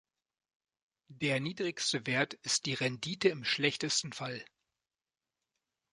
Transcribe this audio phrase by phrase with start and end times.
[1.13, 4.43] Der niedrigste Wert ist die Rendite im schlechtesten Fall.